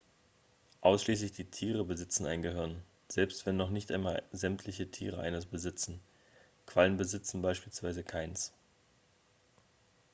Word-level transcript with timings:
ausschließlich 0.81 1.31
die 1.33 1.45
tiere 1.45 1.85
besitzen 1.85 2.25
ein 2.25 2.41
gehirn 2.41 2.81
selbst 3.07 3.45
wenn 3.45 3.55
noch 3.55 3.69
nicht 3.69 3.91
einmal 3.91 4.23
sämtliche 4.31 4.89
tiere 4.89 5.21
eines 5.21 5.45
besitzen; 5.45 5.99
quallen 6.65 6.97
besitzen 6.97 7.43
beispielsweise 7.43 8.01
keines 8.03 8.51